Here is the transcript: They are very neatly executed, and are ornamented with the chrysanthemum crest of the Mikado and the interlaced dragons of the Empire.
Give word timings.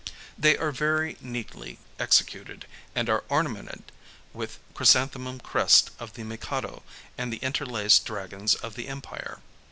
They 0.35 0.57
are 0.57 0.71
very 0.71 1.15
neatly 1.21 1.77
executed, 1.99 2.65
and 2.95 3.07
are 3.07 3.23
ornamented 3.29 3.91
with 4.33 4.53
the 4.55 4.73
chrysanthemum 4.73 5.39
crest 5.41 5.91
of 5.99 6.13
the 6.13 6.23
Mikado 6.23 6.81
and 7.19 7.31
the 7.31 7.37
interlaced 7.37 8.03
dragons 8.05 8.55
of 8.55 8.73
the 8.73 8.87
Empire. 8.87 9.41